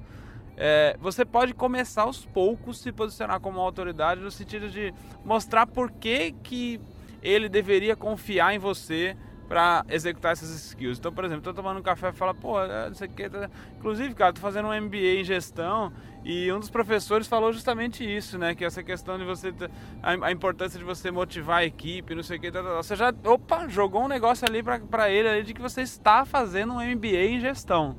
é, 0.57 0.97
você 0.99 1.27
pode 1.27 1.53
começar 1.53 2.05
aos 2.05 2.25
poucos 2.25 2.81
se 2.81 2.91
posicionar 2.91 3.39
como 3.39 3.61
autoridade 3.61 4.23
no 4.23 4.31
sentido 4.31 4.71
de 4.71 4.95
mostrar 5.27 5.67
por 5.67 5.91
que, 5.91 6.33
que 6.43 6.81
ele 7.23 7.51
deveria 7.51 7.95
confiar 7.95 8.55
em 8.55 8.59
você 8.59 9.15
para 9.51 9.85
executar 9.89 10.31
essas 10.31 10.49
skills. 10.49 10.99
Então, 11.01 11.13
por 11.13 11.25
exemplo, 11.25 11.43
tô 11.43 11.53
tomando 11.53 11.81
um 11.81 11.83
café 11.83 12.11
e 12.11 12.13
fala, 12.13 12.33
pô, 12.33 12.63
é, 12.63 12.87
não 12.87 12.95
sei 12.95 13.09
o 13.09 13.11
que. 13.11 13.29
Tá... 13.29 13.51
Inclusive, 13.77 14.15
cara, 14.15 14.33
tô 14.33 14.41
fazendo 14.41 14.69
um 14.69 14.81
MBA 14.81 15.19
em 15.19 15.25
gestão 15.25 15.93
e 16.25 16.53
um 16.53 16.61
dos 16.61 16.71
professores 16.71 17.27
falou 17.27 17.53
justamente 17.53 18.05
isso, 18.05 18.39
né? 18.39 18.55
Que 18.55 18.65
essa 18.65 18.81
questão 18.81 19.19
de 19.19 19.25
você. 19.25 19.53
A, 20.01 20.31
importância 20.31 20.79
de 20.79 20.85
você 20.85 21.11
motivar 21.11 21.59
a 21.59 21.65
equipe, 21.65 22.15
não 22.15 22.23
sei 22.23 22.39
o 22.39 22.41
que. 22.41 22.53
Tá, 22.53 22.63
tá. 22.63 22.77
Você 22.77 22.95
já, 22.95 23.13
opa, 23.25 23.67
jogou 23.67 24.05
um 24.05 24.09
negócio 24.09 24.47
ali 24.47 24.63
para 24.63 25.11
ele 25.11 25.29
ali 25.29 25.43
de 25.43 25.53
que 25.53 25.61
você 25.61 25.83
está 25.83 26.25
fazendo 26.25 26.75
um 26.75 26.81
MBA 26.81 27.25
em 27.25 27.41
gestão. 27.41 27.97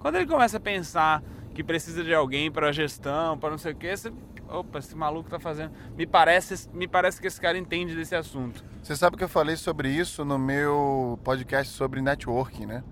Quando 0.00 0.16
ele 0.16 0.26
começa 0.26 0.58
a 0.58 0.60
pensar 0.60 1.22
que 1.54 1.64
precisa 1.64 2.04
de 2.04 2.12
alguém 2.12 2.50
para 2.50 2.70
gestão, 2.72 3.38
para 3.38 3.48
não 3.48 3.58
sei 3.58 3.72
o 3.72 3.74
que, 3.74 3.96
você, 3.96 4.12
opa, 4.50 4.78
esse 4.78 4.94
maluco 4.94 5.30
tá 5.30 5.38
fazendo. 5.38 5.72
Me 5.96 6.06
parece, 6.06 6.68
me 6.72 6.88
parece 6.88 7.20
que 7.20 7.26
esse 7.26 7.40
cara 7.40 7.56
entende 7.56 7.94
desse 7.94 8.14
assunto. 8.14 8.64
Você 8.82 8.96
sabe 8.96 9.16
que 9.16 9.24
eu 9.24 9.28
falei 9.28 9.56
sobre 9.56 9.88
isso 9.88 10.24
no 10.24 10.38
meu 10.38 11.18
podcast 11.24 11.72
sobre 11.72 12.00
networking, 12.00 12.66
né? 12.66 12.82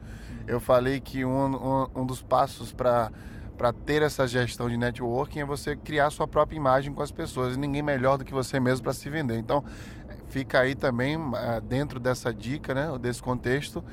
Eu 0.46 0.60
falei 0.60 1.00
que 1.00 1.24
um, 1.24 1.54
um, 1.54 1.88
um 2.02 2.06
dos 2.06 2.22
passos 2.22 2.72
para 2.72 3.10
para 3.58 3.72
ter 3.72 4.02
essa 4.02 4.24
gestão 4.24 4.70
de 4.70 4.76
networking 4.76 5.40
é 5.40 5.44
você 5.44 5.74
criar 5.74 6.10
sua 6.10 6.28
própria 6.28 6.56
imagem 6.56 6.94
com 6.94 7.02
as 7.02 7.10
pessoas. 7.10 7.56
E 7.56 7.58
ninguém 7.58 7.82
melhor 7.82 8.16
do 8.16 8.24
que 8.24 8.32
você 8.32 8.60
mesmo 8.60 8.84
para 8.84 8.92
se 8.92 9.10
vender. 9.10 9.36
Então, 9.36 9.64
fica 10.28 10.60
aí 10.60 10.76
também 10.76 11.16
uh, 11.16 11.60
dentro 11.60 11.98
dessa 11.98 12.32
dica, 12.32 12.72
né, 12.72 12.86
desse 13.00 13.20
contexto, 13.20 13.84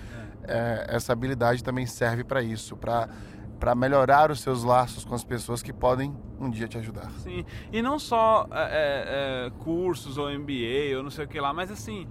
é. 0.47 0.85
essa 0.89 1.11
habilidade 1.11 1.63
também 1.63 1.87
serve 1.87 2.23
para 2.23 2.43
isso, 2.43 2.77
para 2.77 3.09
para 3.59 3.73
melhorar 3.73 4.31
os 4.31 4.41
seus 4.41 4.63
laços 4.63 5.05
com 5.05 5.15
as 5.15 5.23
pessoas 5.23 5.61
que 5.61 5.71
podem 5.71 6.15
um 6.39 6.49
dia 6.49 6.67
te 6.67 6.77
ajudar. 6.77 7.09
Sim, 7.19 7.45
e 7.71 7.81
não 7.81 7.97
só 7.97 8.47
é, 8.51 9.47
é, 9.47 9.63
cursos 9.63 10.17
ou 10.17 10.29
MBA 10.29 10.97
ou 10.97 11.03
não 11.03 11.09
sei 11.09 11.25
o 11.25 11.27
que 11.27 11.39
lá, 11.39 11.53
mas 11.53 11.71
assim, 11.71 12.07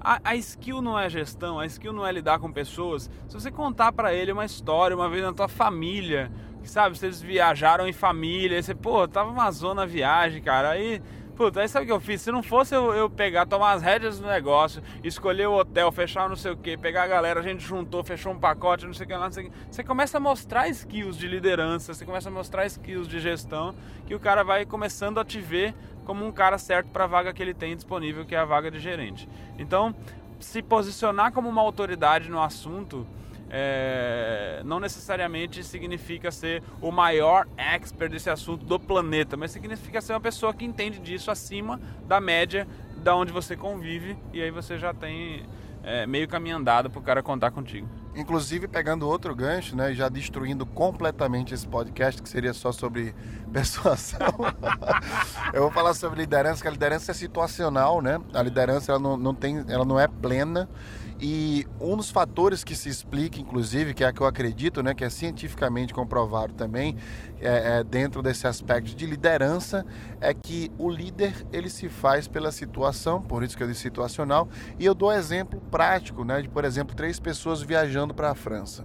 a, 0.00 0.20
a, 0.22 0.36
skill 0.36 0.80
não 0.80 0.98
é 0.98 1.08
gestão, 1.08 1.58
a 1.58 1.66
skill 1.66 1.92
não 1.92 2.06
é 2.06 2.12
lidar 2.12 2.38
com 2.38 2.52
pessoas. 2.52 3.10
Se 3.26 3.34
você 3.34 3.50
contar 3.50 3.92
para 3.92 4.12
ele 4.14 4.32
uma 4.32 4.44
história, 4.44 4.94
uma 4.94 5.08
vez 5.08 5.22
na 5.22 5.32
tua 5.32 5.48
família, 5.48 6.30
sabe, 6.62 6.96
vocês 6.96 7.20
viajaram 7.20 7.88
em 7.88 7.92
família, 7.92 8.56
aí 8.56 8.62
você, 8.62 8.74
pô, 8.74 9.06
tava 9.08 9.30
uma 9.30 9.50
zona 9.50 9.86
viagem, 9.86 10.42
cara, 10.42 10.70
aí 10.70 11.02
Puta, 11.36 11.60
aí 11.60 11.68
sabe 11.68 11.84
o 11.84 11.86
que 11.86 11.92
eu 11.92 12.00
fiz? 12.00 12.22
Se 12.22 12.30
não 12.30 12.44
fosse 12.44 12.76
eu, 12.76 12.92
eu, 12.94 13.10
pegar, 13.10 13.44
tomar 13.44 13.72
as 13.72 13.82
rédeas 13.82 14.20
do 14.20 14.26
negócio, 14.26 14.80
escolher 15.02 15.48
o 15.48 15.54
hotel, 15.54 15.90
fechar 15.90 16.28
não 16.28 16.36
sei 16.36 16.52
o 16.52 16.56
que, 16.56 16.76
pegar 16.76 17.02
a 17.02 17.06
galera, 17.08 17.40
a 17.40 17.42
gente 17.42 17.60
juntou, 17.60 18.04
fechou 18.04 18.32
um 18.32 18.38
pacote, 18.38 18.86
não 18.86 18.94
sei 18.94 19.04
o 19.04 19.08
que 19.08 19.14
lá, 19.14 19.24
não 19.24 19.32
sei 19.32 19.46
o 19.46 19.50
que. 19.50 19.56
Você 19.68 19.82
começa 19.82 20.18
a 20.18 20.20
mostrar 20.20 20.68
skills 20.68 21.18
de 21.18 21.26
liderança, 21.26 21.92
você 21.92 22.04
começa 22.04 22.28
a 22.28 22.32
mostrar 22.32 22.66
skills 22.66 23.08
de 23.08 23.18
gestão, 23.18 23.74
que 24.06 24.14
o 24.14 24.20
cara 24.20 24.44
vai 24.44 24.64
começando 24.64 25.18
a 25.18 25.24
te 25.24 25.40
ver 25.40 25.74
como 26.04 26.24
um 26.24 26.30
cara 26.30 26.56
certo 26.56 26.90
para 26.90 27.02
a 27.02 27.08
vaga 27.08 27.32
que 27.32 27.42
ele 27.42 27.54
tem 27.54 27.74
disponível, 27.74 28.24
que 28.24 28.36
é 28.36 28.38
a 28.38 28.44
vaga 28.44 28.70
de 28.70 28.78
gerente. 28.78 29.28
Então, 29.58 29.92
se 30.38 30.62
posicionar 30.62 31.32
como 31.32 31.48
uma 31.48 31.62
autoridade 31.62 32.30
no 32.30 32.40
assunto 32.40 33.04
é, 33.56 34.62
não 34.64 34.80
necessariamente 34.80 35.62
significa 35.62 36.32
ser 36.32 36.60
o 36.80 36.90
maior 36.90 37.46
expert 37.56 38.10
desse 38.10 38.28
assunto 38.28 38.64
do 38.64 38.80
planeta, 38.80 39.36
mas 39.36 39.52
significa 39.52 40.00
ser 40.00 40.12
uma 40.12 40.20
pessoa 40.20 40.52
que 40.52 40.64
entende 40.64 40.98
disso 40.98 41.30
acima 41.30 41.80
da 42.04 42.20
média 42.20 42.66
da 42.96 43.14
onde 43.14 43.32
você 43.32 43.56
convive 43.56 44.16
e 44.32 44.42
aí 44.42 44.50
você 44.50 44.76
já 44.76 44.92
tem 44.92 45.46
é, 45.84 46.04
meio 46.04 46.26
caminho 46.26 46.56
andado 46.56 46.90
para 46.90 46.98
o 46.98 47.02
cara 47.02 47.22
contar 47.22 47.52
contigo. 47.52 47.86
Inclusive, 48.16 48.66
pegando 48.66 49.08
outro 49.08 49.32
gancho, 49.36 49.76
né, 49.76 49.94
já 49.94 50.08
destruindo 50.08 50.66
completamente 50.66 51.54
esse 51.54 51.66
podcast, 51.68 52.20
que 52.20 52.28
seria 52.28 52.52
só 52.52 52.72
sobre 52.72 53.14
persuasão, 53.52 54.34
eu 55.54 55.62
vou 55.62 55.70
falar 55.70 55.94
sobre 55.94 56.20
liderança, 56.20 56.60
que 56.60 56.66
a 56.66 56.72
liderança 56.72 57.12
é 57.12 57.14
situacional, 57.14 58.02
né? 58.02 58.20
A 58.32 58.42
liderança 58.42 58.90
ela 58.90 58.98
não, 58.98 59.16
não, 59.16 59.34
tem, 59.34 59.64
ela 59.68 59.84
não 59.84 60.00
é 60.00 60.08
plena, 60.08 60.68
e 61.20 61.66
um 61.80 61.96
dos 61.96 62.10
fatores 62.10 62.64
que 62.64 62.74
se 62.74 62.88
explica, 62.88 63.40
inclusive, 63.40 63.94
que 63.94 64.04
é 64.04 64.12
que 64.12 64.20
eu 64.20 64.26
acredito, 64.26 64.82
né, 64.82 64.94
que 64.94 65.04
é 65.04 65.10
cientificamente 65.10 65.94
comprovado 65.94 66.54
também, 66.54 66.96
é, 67.40 67.78
é, 67.78 67.84
dentro 67.84 68.22
desse 68.22 68.46
aspecto 68.46 68.94
de 68.94 69.06
liderança, 69.06 69.86
é 70.20 70.34
que 70.34 70.70
o 70.78 70.90
líder 70.90 71.46
ele 71.52 71.70
se 71.70 71.88
faz 71.88 72.26
pela 72.26 72.50
situação, 72.50 73.22
por 73.22 73.42
isso 73.42 73.56
que 73.56 73.62
eu 73.62 73.68
disse 73.68 73.82
situacional, 73.82 74.48
e 74.78 74.84
eu 74.84 74.94
dou 74.94 75.12
exemplo 75.12 75.60
prático, 75.70 76.24
né, 76.24 76.42
de 76.42 76.48
por 76.48 76.64
exemplo 76.64 76.94
três 76.94 77.20
pessoas 77.20 77.62
viajando 77.62 78.12
para 78.14 78.30
a 78.30 78.34
França. 78.34 78.84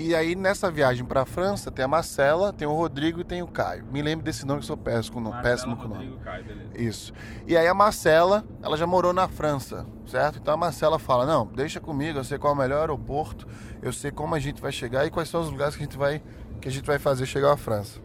E 0.00 0.14
aí 0.14 0.34
nessa 0.34 0.70
viagem 0.70 1.04
para 1.04 1.20
a 1.20 1.26
França 1.26 1.70
tem 1.70 1.84
a 1.84 1.88
Marcela, 1.88 2.54
tem 2.54 2.66
o 2.66 2.72
Rodrigo 2.72 3.20
e 3.20 3.24
tem 3.24 3.42
o 3.42 3.46
Caio. 3.46 3.84
Me 3.92 4.00
lembro 4.00 4.24
desse 4.24 4.46
nome 4.46 4.60
que 4.60 4.64
eu 4.64 4.68
sou 4.68 4.76
péssimo, 4.78 5.20
Marcela, 5.20 5.42
péssimo 5.42 5.76
com 5.76 5.84
o 5.84 5.88
nome. 5.88 6.18
Caio, 6.24 6.46
Isso. 6.74 7.12
E 7.46 7.54
aí 7.54 7.68
a 7.68 7.74
Marcela, 7.74 8.42
ela 8.62 8.78
já 8.78 8.86
morou 8.86 9.12
na 9.12 9.28
França, 9.28 9.86
certo? 10.06 10.38
Então 10.38 10.54
a 10.54 10.56
Marcela 10.56 10.98
fala: 10.98 11.26
"Não, 11.26 11.44
deixa 11.44 11.80
comigo, 11.80 12.18
eu 12.18 12.24
sei 12.24 12.38
qual 12.38 12.54
é 12.54 12.56
o 12.56 12.58
melhor 12.58 12.80
aeroporto, 12.80 13.46
eu 13.82 13.92
sei 13.92 14.10
como 14.10 14.34
a 14.34 14.38
gente 14.38 14.58
vai 14.58 14.72
chegar 14.72 15.04
e 15.04 15.10
quais 15.10 15.28
são 15.28 15.42
os 15.42 15.50
lugares 15.50 15.76
que 15.76 15.82
a 15.82 15.84
gente 15.84 15.98
vai 15.98 16.22
que 16.62 16.68
a 16.68 16.72
gente 16.72 16.86
vai 16.86 16.98
fazer 16.98 17.26
chegar 17.26 17.52
à 17.52 17.56
França". 17.58 18.00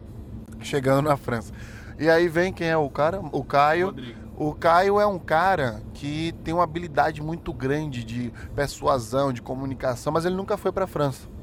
Chegando 0.60 1.08
na 1.08 1.16
França. 1.16 1.50
E 1.98 2.10
aí 2.10 2.28
vem 2.28 2.52
quem 2.52 2.68
é 2.68 2.76
o 2.76 2.90
cara? 2.90 3.22
O 3.32 3.42
Caio. 3.42 3.86
Rodrigo. 3.86 4.26
O 4.36 4.52
Caio 4.52 5.00
é 5.00 5.06
um 5.06 5.18
cara 5.18 5.80
que 5.94 6.34
tem 6.44 6.52
uma 6.52 6.62
habilidade 6.62 7.22
muito 7.22 7.54
grande 7.54 8.04
de 8.04 8.30
persuasão, 8.54 9.32
de 9.32 9.40
comunicação, 9.40 10.12
mas 10.12 10.26
ele 10.26 10.34
nunca 10.34 10.58
foi 10.58 10.70
para 10.70 10.84
a 10.84 10.86
França. 10.86 11.35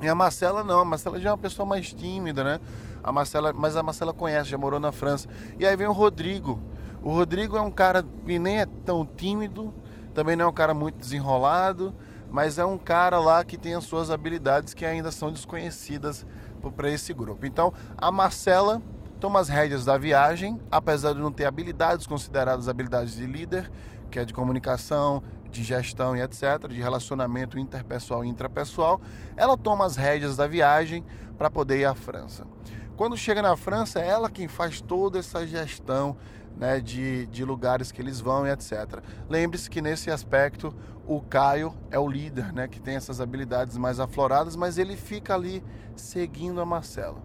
E 0.00 0.08
a 0.08 0.14
Marcela 0.14 0.62
não, 0.62 0.80
a 0.80 0.84
Marcela 0.84 1.18
já 1.20 1.30
é 1.30 1.32
uma 1.32 1.38
pessoa 1.38 1.64
mais 1.64 1.92
tímida, 1.92 2.44
né? 2.44 2.60
A 3.02 3.12
Marcela, 3.12 3.52
mas 3.52 3.76
a 3.76 3.82
Marcela 3.82 4.12
conhece, 4.12 4.50
já 4.50 4.58
morou 4.58 4.80
na 4.80 4.92
França. 4.92 5.28
E 5.58 5.66
aí 5.66 5.76
vem 5.76 5.86
o 5.86 5.92
Rodrigo. 5.92 6.60
O 7.02 7.10
Rodrigo 7.10 7.56
é 7.56 7.60
um 7.60 7.70
cara 7.70 8.02
que 8.02 8.38
nem 8.38 8.60
é 8.60 8.66
tão 8.84 9.04
tímido, 9.04 9.72
também 10.14 10.36
não 10.36 10.46
é 10.46 10.48
um 10.48 10.52
cara 10.52 10.72
muito 10.72 10.96
desenrolado, 10.96 11.94
mas 12.30 12.58
é 12.58 12.64
um 12.64 12.78
cara 12.78 13.18
lá 13.18 13.44
que 13.44 13.56
tem 13.56 13.74
as 13.74 13.84
suas 13.84 14.10
habilidades 14.10 14.74
que 14.74 14.84
ainda 14.84 15.12
são 15.12 15.30
desconhecidas 15.30 16.26
para 16.76 16.90
esse 16.90 17.12
grupo. 17.12 17.44
Então, 17.44 17.72
a 17.96 18.10
Marcela 18.10 18.80
toma 19.20 19.38
as 19.38 19.48
rédeas 19.48 19.84
da 19.84 19.96
viagem, 19.96 20.60
apesar 20.70 21.12
de 21.12 21.20
não 21.20 21.30
ter 21.30 21.44
habilidades 21.44 22.06
consideradas 22.06 22.68
habilidades 22.68 23.14
de 23.14 23.26
líder, 23.26 23.70
que 24.10 24.18
é 24.18 24.24
de 24.24 24.32
comunicação, 24.32 25.22
de 25.54 25.62
gestão 25.62 26.16
e 26.16 26.20
etc., 26.20 26.68
de 26.68 26.80
relacionamento 26.80 27.58
interpessoal 27.58 28.24
e 28.24 28.28
intrapessoal, 28.28 29.00
ela 29.36 29.56
toma 29.56 29.86
as 29.86 29.96
rédeas 29.96 30.36
da 30.36 30.46
viagem 30.46 31.04
para 31.38 31.48
poder 31.48 31.78
ir 31.78 31.84
à 31.84 31.94
França. 31.94 32.44
Quando 32.96 33.16
chega 33.16 33.40
na 33.40 33.56
França, 33.56 34.00
é 34.00 34.08
ela 34.08 34.28
quem 34.28 34.48
faz 34.48 34.80
toda 34.80 35.18
essa 35.18 35.46
gestão 35.46 36.16
né, 36.56 36.80
de, 36.80 37.26
de 37.26 37.44
lugares 37.44 37.90
que 37.90 38.00
eles 38.00 38.20
vão 38.20 38.46
e 38.46 38.50
etc. 38.50 39.00
Lembre-se 39.28 39.70
que 39.70 39.80
nesse 39.80 40.10
aspecto 40.10 40.74
o 41.06 41.20
Caio 41.20 41.74
é 41.90 41.98
o 41.98 42.08
líder, 42.08 42.52
né, 42.52 42.66
que 42.68 42.80
tem 42.80 42.96
essas 42.96 43.20
habilidades 43.20 43.76
mais 43.76 44.00
afloradas, 44.00 44.56
mas 44.56 44.78
ele 44.78 44.96
fica 44.96 45.34
ali 45.34 45.62
seguindo 45.94 46.60
a 46.60 46.66
Marcela. 46.66 47.22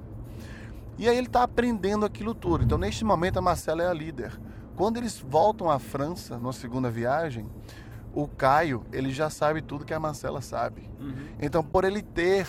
E 0.98 1.07
aí 1.07 1.17
ele 1.17 1.27
está 1.27 1.43
aprendendo 1.43 2.05
aquilo 2.05 2.36
tudo. 2.36 2.63
Então, 2.63 2.77
neste 2.77 3.05
momento, 3.05 3.38
a 3.38 3.41
Marcela 3.41 3.81
é 3.81 3.88
a 3.88 3.93
líder. 3.93 4.38
Quando 4.75 4.98
eles 4.98 5.17
voltam 5.17 5.69
à 5.69 5.79
França, 5.79 6.38
na 6.38 6.51
segunda 6.51 6.89
viagem, 6.89 7.50
o 8.13 8.28
Caio, 8.28 8.86
ele 8.92 9.12
já 9.12 9.30
sabe 9.30 9.62
tudo 9.62 9.86
que 9.86 9.94
a 9.94 10.00
Marcela 10.00 10.42
sabe. 10.42 10.89
Uhum. 11.00 11.28
Então, 11.42 11.63
por 11.63 11.84
ele 11.84 12.01
ter 12.01 12.48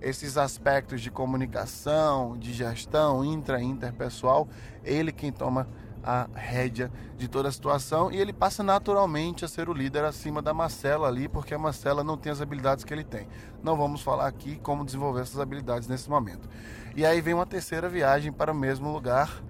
esses 0.00 0.38
aspectos 0.38 1.00
de 1.00 1.10
comunicação, 1.10 2.36
de 2.38 2.52
gestão 2.52 3.24
intra 3.24 3.60
e 3.60 3.64
interpessoal, 3.64 4.48
ele 4.84 5.12
quem 5.12 5.30
toma 5.30 5.68
a 6.02 6.26
rédea 6.34 6.90
de 7.16 7.28
toda 7.28 7.48
a 7.48 7.52
situação 7.52 8.10
e 8.10 8.16
ele 8.16 8.32
passa 8.32 8.62
naturalmente 8.62 9.44
a 9.44 9.48
ser 9.48 9.68
o 9.68 9.74
líder 9.74 10.04
acima 10.04 10.40
da 10.40 10.54
Marcela 10.54 11.08
ali, 11.08 11.28
porque 11.28 11.52
a 11.52 11.58
Marcela 11.58 12.02
não 12.02 12.16
tem 12.16 12.32
as 12.32 12.40
habilidades 12.40 12.84
que 12.84 12.94
ele 12.94 13.04
tem. 13.04 13.28
Não 13.62 13.76
vamos 13.76 14.00
falar 14.00 14.26
aqui 14.26 14.58
como 14.62 14.84
desenvolver 14.84 15.20
essas 15.22 15.38
habilidades 15.38 15.86
nesse 15.88 16.08
momento. 16.08 16.48
E 16.96 17.04
aí 17.04 17.20
vem 17.20 17.34
uma 17.34 17.46
terceira 17.46 17.88
viagem 17.88 18.32
para 18.32 18.52
o 18.52 18.54
mesmo 18.54 18.90
lugar, 18.90 19.42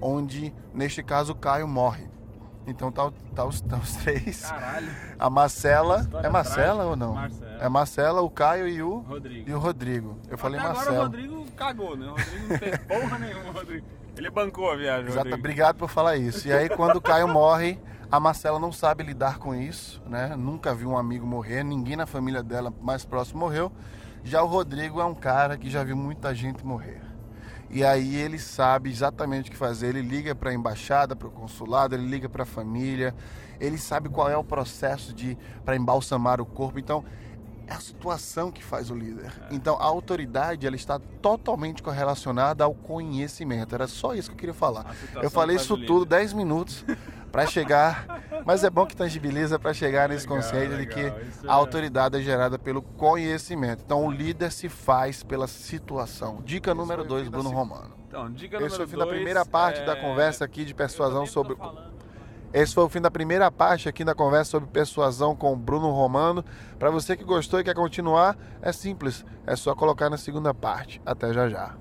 onde 0.00 0.54
neste 0.72 1.02
caso 1.02 1.32
o 1.32 1.36
Caio 1.36 1.68
morre. 1.68 2.08
Então 2.68 2.92
tá, 2.92 3.10
tá, 3.34 3.44
os, 3.44 3.60
tá 3.60 3.76
os 3.76 3.96
três. 4.04 4.42
Caralho. 4.42 4.88
A 5.18 5.30
Marcela. 5.30 6.06
É 6.22 6.28
Marcela 6.28 6.84
ou 6.84 6.96
não? 6.96 7.14
Marcela. 7.14 7.58
É 7.60 7.68
Marcela, 7.68 8.20
o 8.22 8.30
Caio 8.30 8.68
e 8.68 8.82
o. 8.82 8.98
Rodrigo. 8.98 9.50
E 9.50 9.54
o 9.54 9.58
Rodrigo. 9.58 10.18
Eu 10.28 10.34
Até 10.34 10.36
falei 10.36 10.60
agora 10.60 10.74
Marcela. 10.74 10.98
o 10.98 11.02
Rodrigo 11.02 11.44
cagou, 11.56 11.96
né? 11.96 12.06
O 12.06 12.10
Rodrigo 12.10 12.48
não 12.48 12.58
fez 12.58 12.78
porra 12.78 13.18
nenhuma, 13.18 13.52
Rodrigo. 13.52 13.86
Ele 14.16 14.30
bancou 14.30 14.70
a 14.70 14.76
viagem. 14.76 15.08
Exato, 15.08 15.34
obrigado 15.34 15.76
por 15.76 15.88
falar 15.88 16.16
isso. 16.16 16.46
E 16.48 16.52
aí 16.52 16.68
quando 16.68 16.96
o 16.96 17.00
Caio 17.00 17.28
morre, 17.28 17.78
a 18.10 18.18
Marcela 18.18 18.58
não 18.58 18.72
sabe 18.72 19.04
lidar 19.04 19.38
com 19.38 19.54
isso, 19.54 20.02
né? 20.06 20.34
Nunca 20.36 20.74
viu 20.74 20.90
um 20.90 20.98
amigo 20.98 21.26
morrer, 21.26 21.62
ninguém 21.62 21.96
na 21.96 22.06
família 22.06 22.42
dela 22.42 22.72
mais 22.80 23.04
próximo 23.04 23.40
morreu. 23.40 23.70
Já 24.24 24.42
o 24.42 24.46
Rodrigo 24.46 25.00
é 25.00 25.04
um 25.04 25.14
cara 25.14 25.56
que 25.56 25.70
já 25.70 25.84
viu 25.84 25.96
muita 25.96 26.34
gente 26.34 26.66
morrer. 26.66 27.00
E 27.70 27.84
aí 27.84 28.16
ele 28.16 28.38
sabe 28.38 28.90
exatamente 28.90 29.48
o 29.48 29.52
que 29.52 29.58
fazer. 29.58 29.88
Ele 29.88 30.02
liga 30.02 30.34
para 30.34 30.50
a 30.50 30.54
embaixada, 30.54 31.14
para 31.14 31.28
o 31.28 31.30
consulado, 31.30 31.94
ele 31.94 32.06
liga 32.06 32.28
para 32.28 32.42
a 32.42 32.46
família. 32.46 33.14
Ele 33.60 33.76
sabe 33.76 34.08
qual 34.08 34.28
é 34.28 34.36
o 34.36 34.44
processo 34.44 35.12
de 35.12 35.36
para 35.64 35.76
embalsamar 35.76 36.40
o 36.40 36.46
corpo. 36.46 36.78
Então 36.78 37.04
é 37.66 37.74
a 37.74 37.80
situação 37.80 38.50
que 38.50 38.64
faz 38.64 38.90
o 38.90 38.94
líder. 38.94 39.30
É. 39.50 39.54
Então 39.54 39.76
a 39.76 39.84
autoridade 39.84 40.66
ela 40.66 40.76
está 40.76 40.98
totalmente 41.20 41.82
correlacionada 41.82 42.64
ao 42.64 42.74
conhecimento. 42.74 43.74
Era 43.74 43.86
só 43.86 44.14
isso 44.14 44.30
que 44.30 44.34
eu 44.34 44.38
queria 44.38 44.54
falar. 44.54 44.94
Eu 45.22 45.30
falei 45.30 45.56
isso 45.56 45.76
tudo 45.76 46.06
10 46.06 46.32
minutos 46.32 46.84
para 47.30 47.46
chegar, 47.46 48.06
mas 48.44 48.64
é 48.64 48.70
bom 48.70 48.86
que 48.86 48.96
tangibiliza 48.96 49.58
para 49.58 49.72
chegar 49.72 50.08
nesse 50.08 50.26
legal, 50.28 50.38
conceito 50.38 50.76
legal. 50.76 50.78
de 50.78 50.86
que 50.86 51.46
a 51.46 51.52
autoridade 51.52 52.16
é 52.16 52.20
gerada 52.20 52.58
pelo 52.58 52.82
conhecimento. 52.82 53.82
Então 53.84 54.06
o 54.06 54.10
líder 54.10 54.50
se 54.50 54.68
faz 54.68 55.22
pela 55.22 55.46
situação. 55.46 56.42
Dica 56.44 56.70
Isso 56.70 56.80
número 56.80 57.04
2, 57.04 57.28
Bruno 57.28 57.50
Romano. 57.50 57.96
Então, 58.08 58.30
dica 58.30 58.56
Esse 58.56 58.64
número 58.64 58.76
foi 58.76 58.84
o 58.86 58.88
fim 58.88 58.96
da 58.96 59.06
primeira 59.06 59.44
parte 59.44 59.80
é... 59.80 59.84
da 59.84 59.94
conversa 59.94 60.44
aqui 60.44 60.64
de 60.64 60.74
persuasão 60.74 61.26
sobre 61.26 61.56
Esse 62.52 62.74
foi 62.74 62.84
o 62.84 62.88
fim 62.88 63.00
da 63.00 63.10
primeira 63.10 63.50
parte 63.50 63.88
aqui 63.88 64.02
da 64.02 64.14
conversa 64.14 64.52
sobre 64.52 64.68
persuasão 64.70 65.36
com 65.36 65.52
o 65.52 65.56
Bruno 65.56 65.90
Romano. 65.90 66.44
Para 66.78 66.90
você 66.90 67.16
que 67.16 67.24
gostou 67.24 67.60
e 67.60 67.64
quer 67.64 67.74
continuar, 67.74 68.36
é 68.62 68.72
simples, 68.72 69.24
é 69.46 69.54
só 69.54 69.74
colocar 69.74 70.08
na 70.08 70.16
segunda 70.16 70.54
parte. 70.54 71.02
Até 71.04 71.32
já 71.32 71.48
já. 71.48 71.74